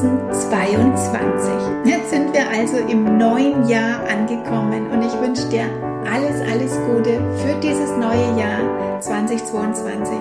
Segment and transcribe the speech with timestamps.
[0.00, 1.50] 2022.
[1.84, 5.64] Jetzt sind wir also im neuen Jahr angekommen und ich wünsche dir
[6.10, 10.18] alles, alles Gute für dieses neue Jahr 2022.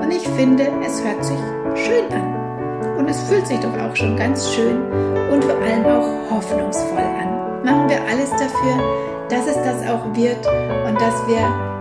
[0.00, 1.38] Und ich finde, es hört sich
[1.74, 2.98] schön an.
[2.98, 4.82] Und es fühlt sich doch auch schon ganz schön
[5.32, 7.64] und vor allem auch hoffnungsvoll an.
[7.64, 8.76] Machen wir alles dafür,
[9.28, 11.40] dass es das auch wird und dass wir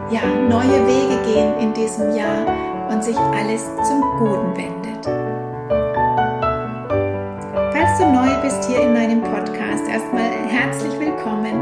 [0.10, 2.46] ja neue Wege gehen in diesem Jahr
[2.90, 4.93] und sich alles zum Guten wendet.
[8.44, 11.56] Bist hier in meinem Podcast, erstmal herzlich willkommen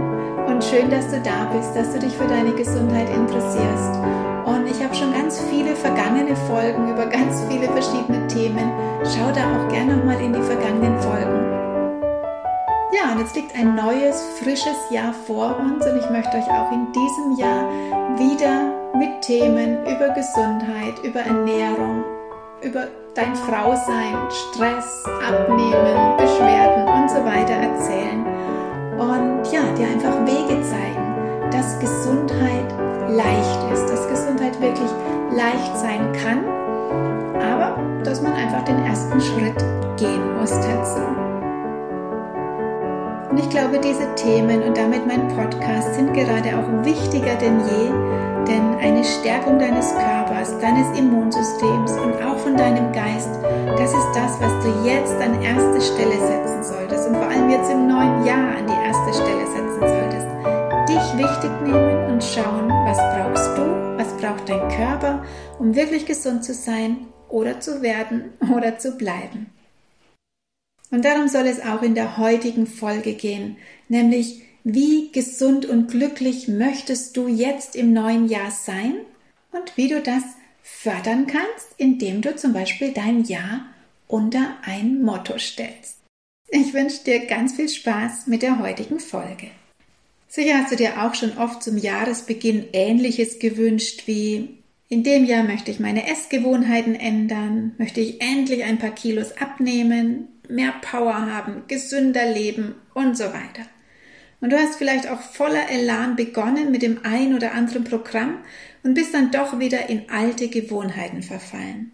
[0.47, 3.99] und schön, dass du da bist, dass du dich für deine Gesundheit interessierst.
[4.45, 8.71] Und ich habe schon ganz viele vergangene Folgen über ganz viele verschiedene Themen.
[9.03, 11.51] Schau da auch gerne nochmal in die vergangenen Folgen.
[12.91, 16.71] Ja, und jetzt liegt ein neues, frisches Jahr vor uns und ich möchte euch auch
[16.71, 17.69] in diesem Jahr
[18.17, 22.03] wieder mit Themen über Gesundheit, über Ernährung,
[22.63, 28.25] über dein Frausein, Stress, Abnehmen, Beschwerden und so weiter erzählen.
[28.97, 32.71] Und ja, dir einfach Wege zeigen, dass Gesundheit
[33.09, 34.89] leicht ist, dass Gesundheit wirklich
[35.35, 36.45] leicht sein kann,
[37.41, 39.57] aber dass man einfach den ersten Schritt
[39.97, 41.01] gehen muss dazu.
[43.31, 48.30] Und ich glaube, diese Themen und damit mein Podcast sind gerade auch wichtiger denn je,
[48.51, 53.29] denn eine Stärkung deines Körpers, deines Immunsystems und auch von deinem Geist,
[53.77, 57.71] das ist das, was du jetzt an erste Stelle setzen solltest und vor allem jetzt
[57.71, 60.27] im neuen Jahr an die erste Stelle setzen solltest.
[60.89, 63.63] Dich wichtig nehmen und schauen, was brauchst du,
[63.97, 65.23] was braucht dein Körper,
[65.57, 69.49] um wirklich gesund zu sein oder zu werden oder zu bleiben.
[70.91, 73.55] Und darum soll es auch in der heutigen Folge gehen,
[73.87, 78.95] nämlich wie gesund und glücklich möchtest du jetzt im neuen Jahr sein
[79.51, 80.23] und wie du das
[80.61, 83.65] fördern kannst, indem du zum Beispiel dein Jahr
[84.07, 85.97] unter ein Motto stellst.
[86.49, 89.47] Ich wünsche dir ganz viel Spaß mit der heutigen Folge.
[90.27, 94.61] Sicher hast du dir auch schon oft zum Jahresbeginn Ähnliches gewünscht wie
[94.91, 100.27] in dem Jahr möchte ich meine Essgewohnheiten ändern, möchte ich endlich ein paar Kilos abnehmen,
[100.49, 103.65] mehr Power haben, gesünder leben und so weiter.
[104.41, 108.39] Und du hast vielleicht auch voller Elan begonnen mit dem ein oder anderen Programm
[108.83, 111.91] und bist dann doch wieder in alte Gewohnheiten verfallen.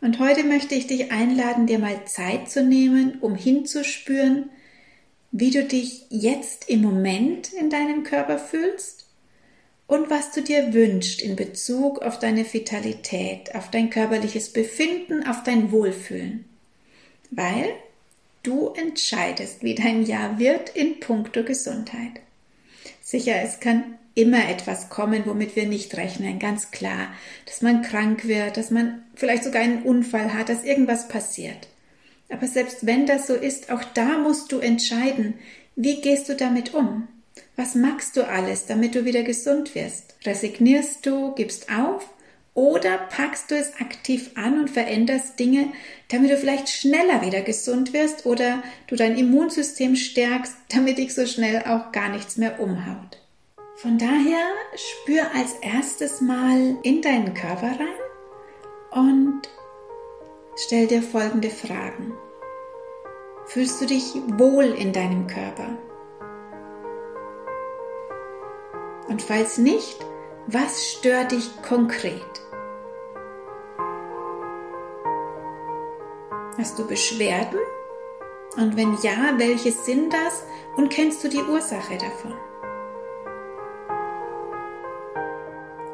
[0.00, 4.50] Und heute möchte ich dich einladen, dir mal Zeit zu nehmen, um hinzuspüren,
[5.32, 9.06] wie du dich jetzt im Moment in deinem Körper fühlst
[9.88, 15.42] und was du dir wünschst in Bezug auf deine Vitalität, auf dein körperliches Befinden, auf
[15.42, 16.44] dein Wohlfühlen.
[17.30, 17.70] Weil
[18.42, 22.20] Du entscheidest, wie dein Jahr wird in puncto Gesundheit.
[23.02, 27.08] Sicher, es kann immer etwas kommen, womit wir nicht rechnen, ganz klar.
[27.46, 31.68] Dass man krank wird, dass man vielleicht sogar einen Unfall hat, dass irgendwas passiert.
[32.28, 35.34] Aber selbst wenn das so ist, auch da musst du entscheiden,
[35.76, 37.08] wie gehst du damit um?
[37.56, 40.14] Was machst du alles, damit du wieder gesund wirst?
[40.24, 42.08] Resignierst du, gibst auf
[42.58, 45.68] oder packst du es aktiv an und veränderst Dinge,
[46.08, 51.24] damit du vielleicht schneller wieder gesund wirst oder du dein Immunsystem stärkst, damit dich so
[51.24, 53.22] schnell auch gar nichts mehr umhaut.
[53.76, 59.42] Von daher spür als erstes mal in deinen Körper rein und
[60.56, 62.12] stell dir folgende Fragen.
[63.46, 65.78] Fühlst du dich wohl in deinem Körper?
[69.06, 70.04] Und falls nicht,
[70.48, 72.37] was stört dich konkret?
[76.58, 77.60] Hast du Beschwerden?
[78.56, 80.42] Und wenn ja, welche sind das?
[80.76, 82.34] Und kennst du die Ursache davon?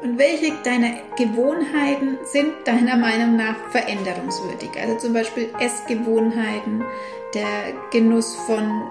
[0.01, 4.71] Und welche deiner Gewohnheiten sind deiner Meinung nach veränderungswürdig?
[4.81, 6.83] Also zum Beispiel Essgewohnheiten,
[7.35, 8.89] der Genuss von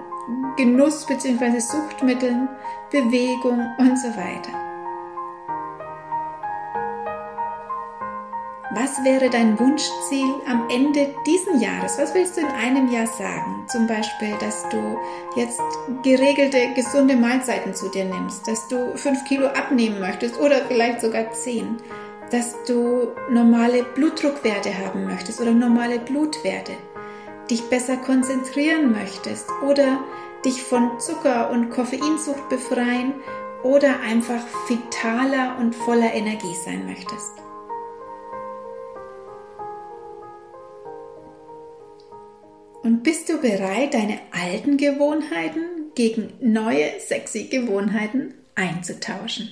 [0.55, 1.59] Genuss bzw.
[1.59, 2.47] Suchtmitteln,
[2.89, 4.64] Bewegung und so weiter.
[8.77, 11.97] Was wäre dein Wunschziel am Ende diesen Jahres?
[11.97, 13.65] Was willst du in einem Jahr sagen?
[13.69, 14.99] Zum Beispiel, dass du
[15.37, 15.61] jetzt
[16.03, 21.31] geregelte, gesunde Mahlzeiten zu dir nimmst, dass du fünf Kilo abnehmen möchtest oder vielleicht sogar
[21.31, 21.77] zehn,
[22.31, 26.73] dass du normale Blutdruckwerte haben möchtest oder normale Blutwerte,
[27.49, 29.99] dich besser konzentrieren möchtest oder
[30.43, 33.13] dich von Zucker- und Koffeinsucht befreien
[33.63, 37.44] oder einfach vitaler und voller Energie sein möchtest.
[42.85, 45.63] Und bist du bereit, deine alten Gewohnheiten
[45.95, 49.49] gegen neue, sexy Gewohnheiten einzutauschen?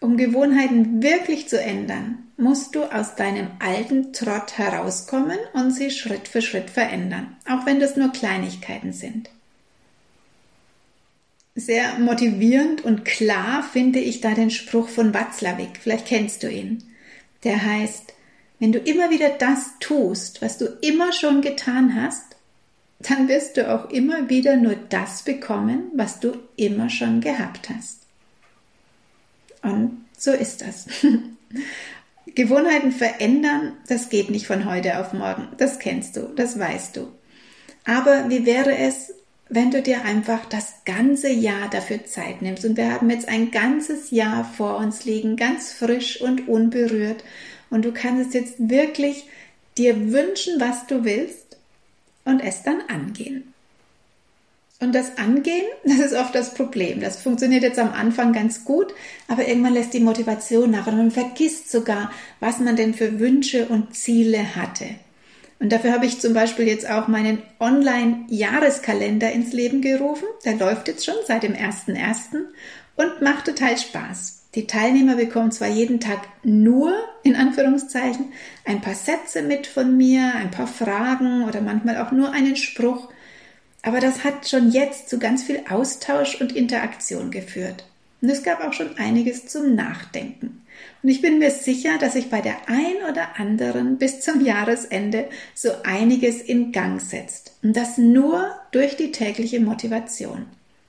[0.00, 6.26] Um Gewohnheiten wirklich zu ändern, musst du aus deinem alten Trott herauskommen und sie Schritt
[6.26, 9.30] für Schritt verändern, auch wenn das nur Kleinigkeiten sind.
[11.54, 16.82] Sehr motivierend und klar finde ich da den Spruch von Watzlawick, vielleicht kennst du ihn.
[17.44, 18.14] Der heißt,
[18.58, 22.24] wenn du immer wieder das tust, was du immer schon getan hast,
[23.00, 28.00] dann wirst du auch immer wieder nur das bekommen, was du immer schon gehabt hast.
[29.62, 30.86] Und so ist das.
[32.34, 35.48] Gewohnheiten verändern, das geht nicht von heute auf morgen.
[35.56, 37.08] Das kennst du, das weißt du.
[37.84, 39.14] Aber wie wäre es,
[39.48, 42.64] wenn du dir einfach das ganze Jahr dafür Zeit nimmst?
[42.64, 47.24] Und wir haben jetzt ein ganzes Jahr vor uns liegen, ganz frisch und unberührt.
[47.70, 49.26] Und du kannst jetzt wirklich
[49.76, 51.56] dir wünschen, was du willst
[52.24, 53.54] und es dann angehen.
[54.80, 57.00] Und das Angehen, das ist oft das Problem.
[57.00, 58.94] Das funktioniert jetzt am Anfang ganz gut,
[59.26, 63.66] aber irgendwann lässt die Motivation nach und man vergisst sogar, was man denn für Wünsche
[63.66, 64.86] und Ziele hatte.
[65.60, 70.28] Und dafür habe ich zum Beispiel jetzt auch meinen Online-Jahreskalender ins Leben gerufen.
[70.44, 72.44] Der läuft jetzt schon seit dem 1.1.
[72.94, 74.37] und macht total Spaß.
[74.58, 78.32] Die Teilnehmer bekommen zwar jeden Tag nur, in Anführungszeichen,
[78.64, 83.08] ein paar Sätze mit von mir, ein paar Fragen oder manchmal auch nur einen Spruch,
[83.82, 87.84] aber das hat schon jetzt zu ganz viel Austausch und Interaktion geführt.
[88.20, 90.66] Und es gab auch schon einiges zum Nachdenken.
[91.04, 95.28] Und ich bin mir sicher, dass sich bei der ein oder anderen bis zum Jahresende
[95.54, 97.52] so einiges in Gang setzt.
[97.62, 100.46] Und das nur durch die tägliche Motivation.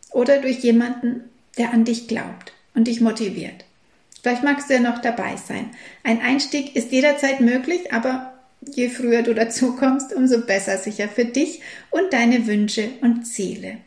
[0.10, 1.26] Oder durch jemanden,
[1.60, 3.66] der an dich glaubt und dich motiviert.
[4.22, 5.70] Vielleicht magst du ja noch dabei sein.
[6.04, 8.34] Ein Einstieg ist jederzeit möglich, aber
[8.66, 11.62] Je früher du dazu kommst, umso besser sicher für dich
[11.92, 13.78] und deine Wünsche und Ziele.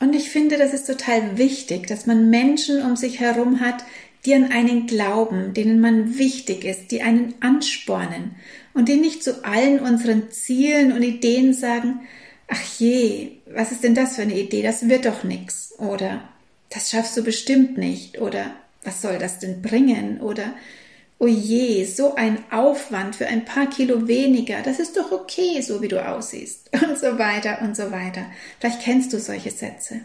[0.00, 3.84] Und ich finde, das ist total wichtig, dass man Menschen um sich herum hat,
[4.24, 8.34] die an einen glauben, denen man wichtig ist, die einen anspornen
[8.74, 12.00] und die nicht zu allen unseren Zielen und Ideen sagen,
[12.48, 16.28] ach je, was ist denn das für eine Idee, das wird doch nix oder
[16.70, 20.54] das schaffst du bestimmt nicht oder was soll das denn bringen oder
[21.18, 25.82] oh je, so ein Aufwand für ein paar Kilo weniger, das ist doch okay, so
[25.82, 28.26] wie du aussiehst und so weiter und so weiter.
[28.60, 30.00] Vielleicht kennst du solche Sätze.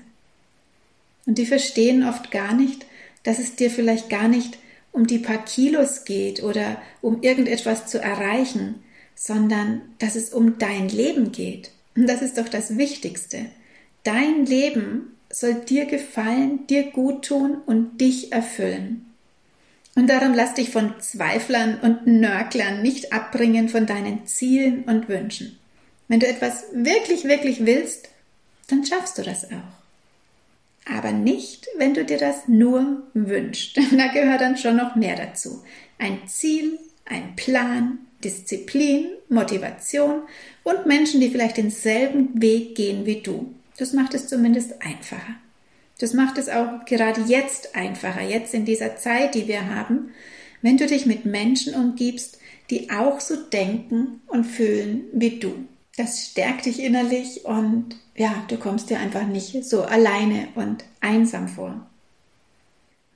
[1.26, 2.86] Und die verstehen oft gar nicht,
[3.24, 4.58] dass es dir vielleicht gar nicht
[4.92, 8.84] um die paar Kilos geht oder um irgendetwas zu erreichen,
[9.16, 11.72] sondern dass es um dein Leben geht.
[11.96, 13.46] Und das ist doch das Wichtigste.
[14.04, 19.06] Dein Leben soll dir gefallen, dir gut tun und dich erfüllen.
[19.96, 25.58] Und darum lass dich von Zweiflern und Nörglern nicht abbringen von deinen Zielen und Wünschen.
[26.08, 28.10] Wenn du etwas wirklich, wirklich willst,
[28.68, 30.92] dann schaffst du das auch.
[30.92, 33.80] Aber nicht, wenn du dir das nur wünschst.
[33.98, 35.64] Da gehört dann schon noch mehr dazu.
[35.98, 40.24] Ein Ziel, ein Plan, Disziplin, Motivation
[40.64, 43.54] und Menschen, die vielleicht denselben Weg gehen wie du.
[43.84, 45.36] Das macht es zumindest einfacher.
[46.00, 50.14] Das macht es auch gerade jetzt einfacher, jetzt in dieser Zeit, die wir haben,
[50.62, 52.38] wenn du dich mit Menschen umgibst,
[52.70, 55.68] die auch so denken und fühlen wie du.
[55.98, 61.50] Das stärkt dich innerlich und ja, du kommst dir einfach nicht so alleine und einsam
[61.50, 61.86] vor.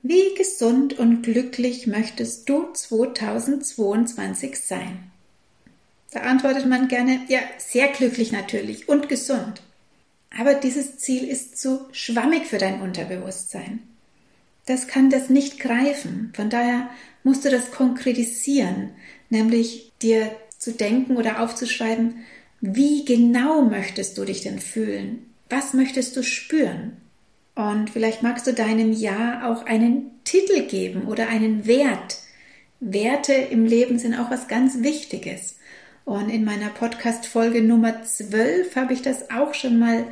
[0.02, 4.98] Wie gesund und glücklich möchtest du 2022 sein?
[6.10, 9.62] Da antwortet man gerne, ja, sehr glücklich natürlich und gesund.
[10.36, 13.80] Aber dieses Ziel ist zu schwammig für dein Unterbewusstsein.
[14.66, 16.32] Das kann das nicht greifen.
[16.36, 16.90] Von daher
[17.24, 18.90] musst du das konkretisieren,
[19.30, 22.24] nämlich dir zu denken oder aufzuschreiben,
[22.60, 25.26] wie genau möchtest du dich denn fühlen?
[25.48, 26.96] Was möchtest du spüren?
[27.54, 32.18] Und vielleicht magst du deinem Ja auch einen Titel geben oder einen Wert.
[32.80, 35.57] Werte im Leben sind auch was ganz Wichtiges.
[36.08, 40.06] Und in meiner Podcast-Folge Nummer 12 habe ich das auch schon mal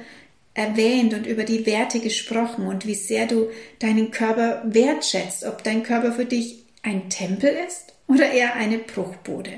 [0.53, 3.49] erwähnt und über die Werte gesprochen und wie sehr du
[3.79, 9.53] deinen Körper wertschätzt, ob dein Körper für dich ein Tempel ist oder eher eine Bruchbude.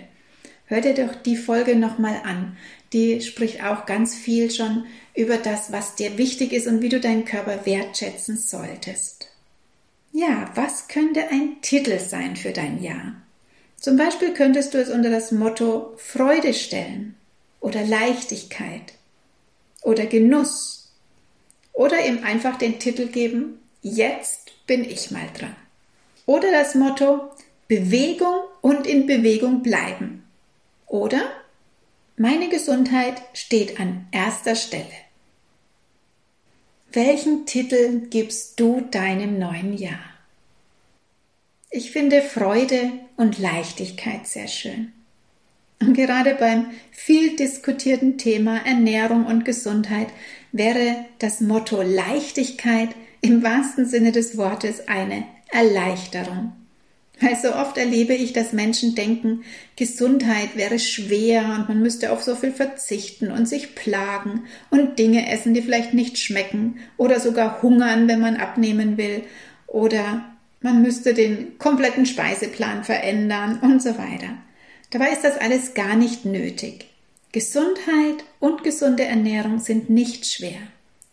[0.67, 2.57] Hör dir doch die Folge nochmal an.
[2.93, 7.01] Die spricht auch ganz viel schon über das, was dir wichtig ist und wie du
[7.01, 9.29] deinen Körper wertschätzen solltest.
[10.13, 13.17] Ja, was könnte ein Titel sein für dein Jahr?
[13.81, 17.15] Zum Beispiel könntest du es unter das Motto Freude stellen
[17.61, 18.95] oder Leichtigkeit
[19.83, 20.93] oder Genuss
[21.73, 25.55] oder ihm einfach den Titel geben Jetzt bin ich mal dran.
[26.27, 27.31] Oder das Motto
[27.69, 30.25] Bewegung und in Bewegung bleiben.
[30.87, 31.31] Oder
[32.17, 34.85] meine Gesundheit steht an erster Stelle.
[36.93, 40.18] Welchen Titel gibst du deinem neuen Jahr?
[41.71, 44.93] Ich finde Freude und Leichtigkeit sehr schön.
[45.81, 50.09] Und gerade beim viel diskutierten Thema Ernährung und Gesundheit
[50.51, 52.89] wäre das Motto Leichtigkeit
[53.21, 56.53] im wahrsten Sinne des Wortes eine Erleichterung.
[57.21, 59.43] Weil so oft erlebe ich, dass Menschen denken,
[59.77, 65.31] Gesundheit wäre schwer und man müsste auf so viel verzichten und sich plagen und Dinge
[65.31, 69.25] essen, die vielleicht nicht schmecken oder sogar hungern, wenn man abnehmen will
[69.67, 70.25] oder
[70.61, 74.37] man müsste den kompletten Speiseplan verändern und so weiter.
[74.91, 76.87] Dabei ist das alles gar nicht nötig.
[77.33, 80.59] Gesundheit und gesunde Ernährung sind nicht schwer.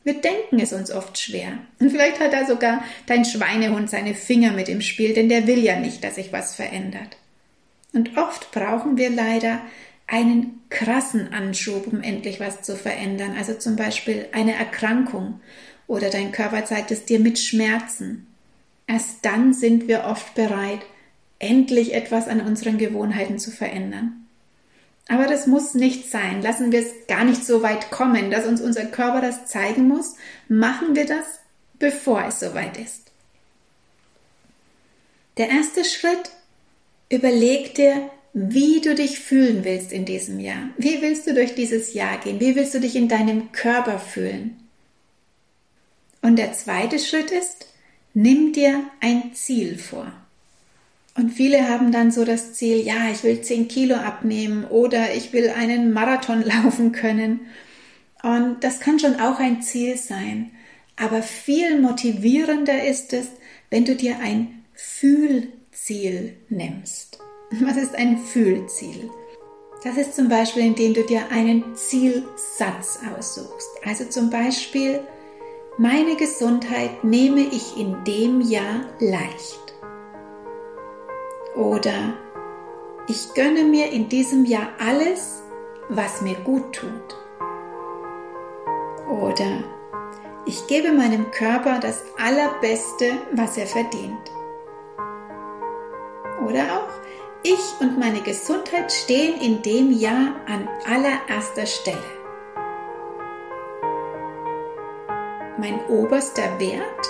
[0.04, 1.58] Wir denken es uns oft schwer.
[1.80, 5.64] Und vielleicht hat da sogar dein Schweinehund seine Finger mit im Spiel, denn der will
[5.64, 7.18] ja nicht, dass sich was verändert.
[7.92, 9.62] Und oft brauchen wir leider
[10.08, 13.36] einen krassen Anschub, um endlich was zu verändern.
[13.38, 15.42] Also zum Beispiel eine Erkrankung
[15.88, 18.28] oder dein Körper zeigt es dir mit Schmerzen.
[18.88, 20.82] Erst dann sind wir oft bereit,
[21.40, 24.26] endlich etwas an unseren Gewohnheiten zu verändern.
[25.08, 26.42] Aber das muss nicht sein.
[26.42, 30.16] Lassen wir es gar nicht so weit kommen, dass uns unser Körper das zeigen muss.
[30.48, 31.26] Machen wir das,
[31.78, 33.12] bevor es soweit ist.
[35.38, 36.32] Der erste Schritt,
[37.10, 40.70] überleg dir, wie du dich fühlen willst in diesem Jahr.
[40.78, 42.40] Wie willst du durch dieses Jahr gehen?
[42.40, 44.58] Wie willst du dich in deinem Körper fühlen?
[46.22, 47.68] Und der zweite Schritt ist,
[48.16, 50.12] nimm dir ein Ziel vor.
[51.18, 55.32] Und viele haben dann so das Ziel, ja, ich will 10 Kilo abnehmen oder ich
[55.32, 57.42] will einen Marathon laufen können.
[58.24, 60.52] Und das kann schon auch ein Ziel sein.
[60.98, 63.28] Aber viel motivierender ist es,
[63.70, 67.20] wenn du dir ein Fühlziel nimmst.
[67.62, 69.10] Was ist ein Fühlziel?
[69.84, 73.70] Das ist zum Beispiel, indem du dir einen Zielsatz aussuchst.
[73.86, 75.02] Also zum Beispiel,
[75.78, 79.74] meine Gesundheit nehme ich in dem Jahr leicht.
[81.56, 82.14] Oder
[83.08, 85.44] ich gönne mir in diesem Jahr alles,
[85.90, 87.18] was mir gut tut.
[89.10, 89.64] Oder
[90.46, 94.32] ich gebe meinem Körper das Allerbeste, was er verdient.
[96.46, 96.90] Oder auch,
[97.44, 102.25] ich und meine Gesundheit stehen in dem Jahr an allererster Stelle.
[105.66, 107.08] Mein oberster Wert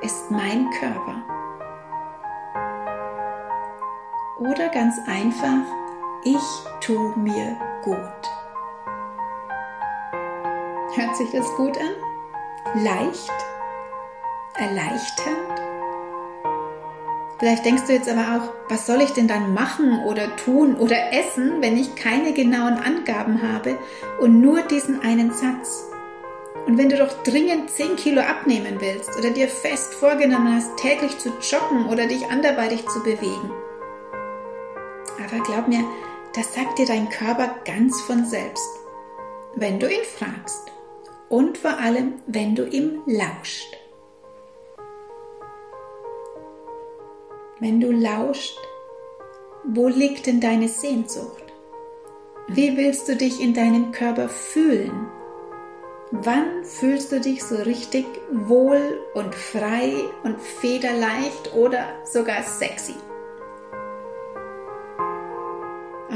[0.00, 1.24] ist mein Körper.
[4.38, 5.66] Oder ganz einfach,
[6.22, 6.36] ich
[6.80, 7.98] tu mir gut.
[10.94, 12.84] Hört sich das gut an?
[12.84, 13.32] Leicht?
[14.54, 15.60] Erleichternd?
[17.40, 21.12] Vielleicht denkst du jetzt aber auch, was soll ich denn dann machen oder tun oder
[21.12, 23.76] essen, wenn ich keine genauen Angaben habe
[24.20, 25.90] und nur diesen einen Satz?
[26.64, 31.18] Und wenn du doch dringend 10 Kilo abnehmen willst oder dir fest vorgenommen hast, täglich
[31.18, 33.52] zu joggen oder dich anderweitig zu bewegen,
[35.24, 35.84] aber glaub mir,
[36.34, 38.68] das sagt dir dein Körper ganz von selbst,
[39.54, 40.70] wenn du ihn fragst
[41.28, 43.76] und vor allem, wenn du ihm lauscht.
[47.58, 48.58] Wenn du lauscht,
[49.64, 51.44] wo liegt denn deine Sehnsucht?
[52.48, 55.08] Wie willst du dich in deinem Körper fühlen?
[56.10, 62.94] Wann fühlst du dich so richtig wohl und frei und federleicht oder sogar sexy?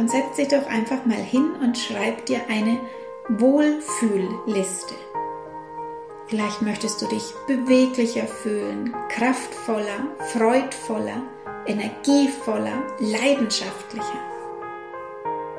[0.01, 2.81] und setz dich doch einfach mal hin und schreib dir eine
[3.29, 4.95] Wohlfühlliste.
[6.27, 11.23] Vielleicht möchtest du dich beweglicher fühlen, kraftvoller, freudvoller,
[11.67, 14.21] energievoller, leidenschaftlicher.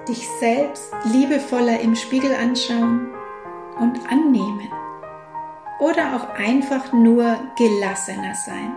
[0.08, 3.14] Dich selbst liebevoller im Spiegel anschauen
[3.80, 4.70] und annehmen.
[5.80, 8.74] Oder auch einfach nur gelassener sein.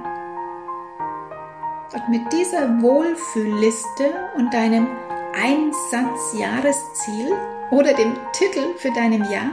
[1.92, 4.88] Und mit dieser Wohlfühlliste und deinem
[5.34, 7.32] Einsatz-Jahresziel
[7.70, 9.50] oder dem Titel für dein Jahr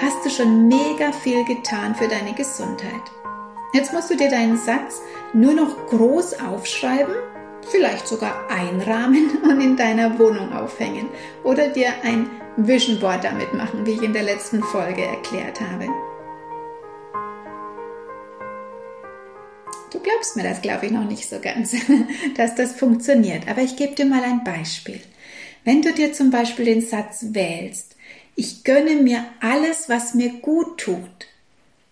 [0.00, 2.92] hast du schon mega viel getan für deine Gesundheit.
[3.72, 7.14] Jetzt musst du dir deinen Satz nur noch groß aufschreiben,
[7.70, 11.08] vielleicht sogar einrahmen und in deiner Wohnung aufhängen
[11.42, 15.86] oder dir ein Vision Board damit machen, wie ich in der letzten Folge erklärt habe.
[19.92, 21.74] Du glaubst mir das, glaube ich, noch nicht so ganz,
[22.36, 23.48] dass das funktioniert.
[23.48, 25.00] Aber ich gebe dir mal ein Beispiel.
[25.64, 27.96] Wenn du dir zum Beispiel den Satz wählst,
[28.34, 31.26] ich gönne mir alles, was mir gut tut,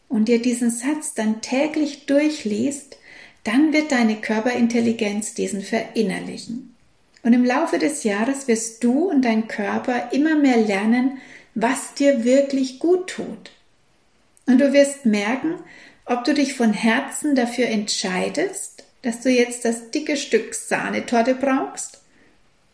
[0.09, 2.99] und dir diesen Satz dann täglich durchliest,
[3.43, 6.74] dann wird deine Körperintelligenz diesen verinnerlichen.
[7.25, 11.19] Und im Laufe des Jahres wirst du und dein Körper immer mehr lernen,
[11.55, 13.51] was dir wirklich gut tut.
[14.47, 15.55] Und du wirst merken,
[16.05, 22.03] ob du dich von Herzen dafür entscheidest, dass du jetzt das dicke Stück Sahnetorte brauchst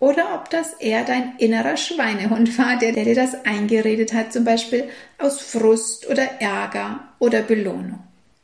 [0.01, 4.45] oder ob das eher dein innerer Schweinehund war, der, der dir das eingeredet hat, zum
[4.45, 4.89] Beispiel
[5.19, 8.01] aus Frust oder Ärger oder Belohnung.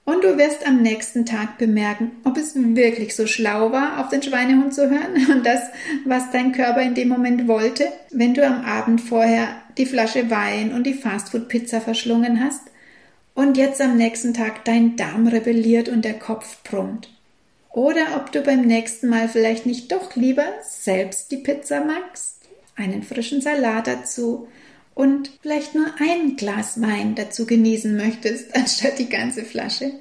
[0.07, 4.23] Und du wirst am nächsten Tag bemerken, ob es wirklich so schlau war, auf den
[4.23, 5.61] Schweinehund zu hören und das,
[6.05, 10.73] was dein Körper in dem Moment wollte, wenn du am Abend vorher die Flasche Wein
[10.73, 12.63] und die Fastfood-Pizza verschlungen hast
[13.35, 17.11] und jetzt am nächsten Tag dein Darm rebelliert und der Kopf brummt.
[17.71, 22.37] Oder ob du beim nächsten Mal vielleicht nicht doch lieber selbst die Pizza magst,
[22.77, 24.47] einen frischen Salat dazu
[24.97, 29.93] und vielleicht nur ein Glas Wein dazu genießen möchtest, anstatt die ganze Flasche.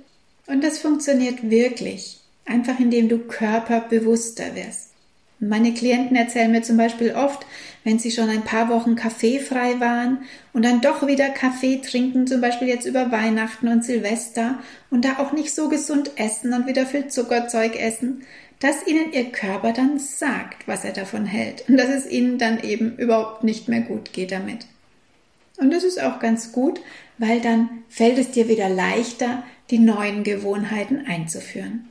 [0.48, 4.92] Und das funktioniert wirklich, einfach indem du körperbewusster wirst.
[5.40, 7.46] Meine Klienten erzählen mir zum Beispiel oft,
[7.84, 10.20] wenn sie schon ein paar Wochen kaffeefrei waren
[10.54, 14.60] und dann doch wieder Kaffee trinken, zum Beispiel jetzt über Weihnachten und Silvester
[14.92, 18.24] und da auch nicht so gesund essen und wieder viel Zuckerzeug essen,
[18.62, 22.62] dass ihnen ihr Körper dann sagt, was er davon hält und dass es ihnen dann
[22.62, 24.66] eben überhaupt nicht mehr gut geht damit.
[25.58, 26.82] Und das ist auch ganz gut,
[27.18, 31.88] weil dann fällt es dir wieder leichter, die neuen Gewohnheiten einzuführen.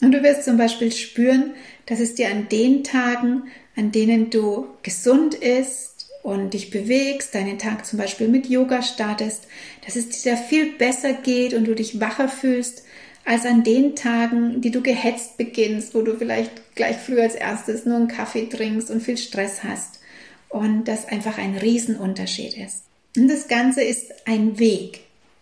[0.00, 1.54] Und du wirst zum Beispiel spüren,
[1.86, 3.44] dass es dir an den Tagen,
[3.76, 9.46] an denen du gesund isst und dich bewegst, deinen Tag zum Beispiel mit Yoga startest,
[9.84, 12.82] dass es dir viel besser geht und du dich wacher fühlst,
[13.24, 17.84] als an den Tagen, die du gehetzt beginnst, wo du vielleicht gleich früh als erstes
[17.84, 20.00] nur einen Kaffee trinkst und viel Stress hast.
[20.48, 22.85] Und das einfach ein Riesenunterschied ist.
[23.16, 25.00] Und das Ganze ist ein Weg.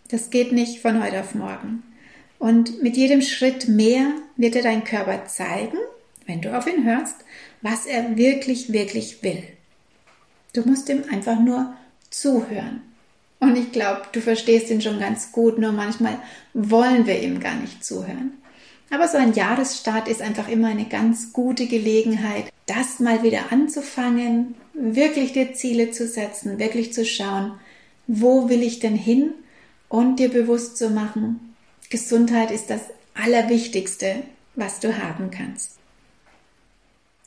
[0.08, 1.82] Das geht nicht von heute auf morgen.
[2.38, 5.78] Und mit jedem Schritt mehr wird dir dein Körper zeigen,
[6.26, 7.16] wenn du auf ihn hörst,
[7.62, 9.42] was er wirklich, wirklich will.
[10.52, 11.74] Du musst ihm einfach nur
[12.10, 12.82] zuhören.
[13.40, 16.18] Und ich glaube, du verstehst ihn schon ganz gut, nur manchmal
[16.54, 18.34] wollen wir ihm gar nicht zuhören.
[18.90, 24.54] Aber so ein Jahresstart ist einfach immer eine ganz gute Gelegenheit, das mal wieder anzufangen,
[24.72, 27.58] wirklich dir Ziele zu setzen, wirklich zu schauen,
[28.06, 29.30] wo will ich denn hin
[29.88, 31.54] und dir bewusst zu machen,
[31.90, 32.82] Gesundheit ist das
[33.14, 34.22] Allerwichtigste,
[34.56, 35.78] was du haben kannst.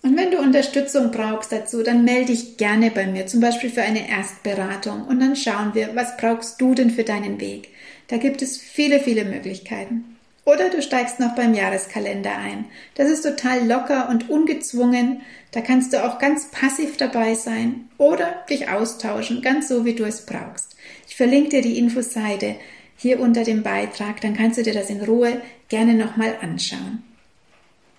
[0.03, 3.81] Und wenn du Unterstützung brauchst dazu, dann melde dich gerne bei mir, zum Beispiel für
[3.81, 5.05] eine Erstberatung.
[5.05, 7.69] Und dann schauen wir, was brauchst du denn für deinen Weg.
[8.07, 10.16] Da gibt es viele, viele Möglichkeiten.
[10.47, 12.67] Oder du steigst noch beim Jahreskalender ein.
[12.95, 15.19] Das ist total locker und ungezwungen.
[15.51, 20.05] Da kannst du auch ganz passiv dabei sein oder dich austauschen, ganz so wie du
[20.05, 20.77] es brauchst.
[21.05, 22.55] Ich verlinke dir die Infoseite
[22.95, 27.03] hier unter dem Beitrag, dann kannst du dir das in Ruhe gerne nochmal anschauen.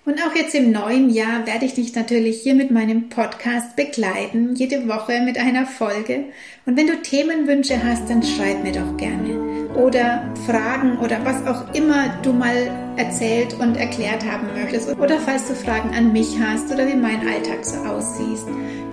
[0.06, 4.54] Und auch jetzt im neuen Jahr werde ich dich natürlich hier mit meinem Podcast begleiten,
[4.54, 6.24] jede Woche mit einer Folge.
[6.64, 9.57] Und wenn du Themenwünsche hast, dann schreib mir doch gerne.
[9.78, 14.98] Oder Fragen oder was auch immer du mal erzählt und erklärt haben möchtest.
[14.98, 18.40] Oder falls du Fragen an mich hast oder wie mein Alltag so aussieht,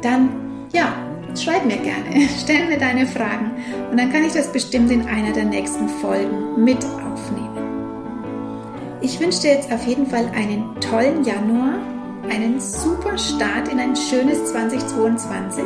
[0.03, 0.29] dann
[0.71, 0.93] ja,
[1.35, 3.51] schreib mir gerne, stell mir deine Fragen
[3.89, 7.55] und dann kann ich das bestimmt in einer der nächsten Folgen mit aufnehmen.
[9.01, 11.79] Ich wünsche dir jetzt auf jeden Fall einen tollen Januar,
[12.29, 15.63] einen super Start in ein schönes 2022,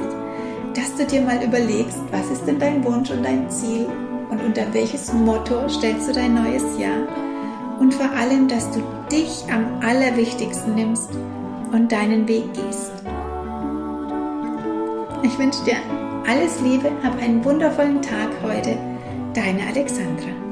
[0.76, 3.88] dass du dir mal überlegst, was ist denn dein Wunsch und dein Ziel
[4.30, 7.08] und unter welches Motto stellst du dein neues Jahr
[7.80, 11.10] und vor allem, dass du dich am allerwichtigsten nimmst
[11.72, 12.92] und deinen Weg gehst.
[15.24, 15.78] Ich wünsche dir
[16.28, 18.78] alles Liebe, hab einen wundervollen Tag heute.
[19.34, 20.49] Deine Alexandra.